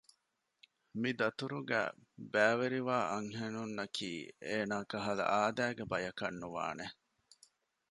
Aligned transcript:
މި 0.99 1.09
ދަތުރުގައި 1.19 1.91
ބައިވެރިވާ 2.33 2.97
އަންހެނުންނަކީ 3.11 4.09
އޭނާ 4.47 4.77
ކަހަލަ 4.91 5.23
އާދައިގެ 5.31 5.83
ބަޔަކަށް 5.91 6.39
ނުވާނެ 6.41 6.85